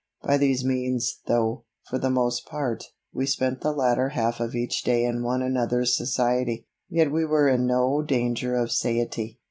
By 0.23 0.37
these 0.37 0.65
means, 0.65 1.19
though, 1.27 1.65
for 1.87 1.99
the 1.99 2.09
most 2.09 2.47
part, 2.47 2.85
we 3.13 3.27
spent 3.27 3.61
the 3.61 3.71
latter 3.71 4.09
half 4.09 4.39
of 4.39 4.55
each 4.55 4.81
day 4.83 5.05
in 5.05 5.21
one 5.21 5.43
another's 5.43 5.95
society, 5.95 6.65
yet 6.89 7.11
we 7.11 7.23
were 7.23 7.47
in 7.47 7.67
no 7.67 8.01
danger 8.01 8.55
of 8.55 8.71
satiety. 8.71 9.39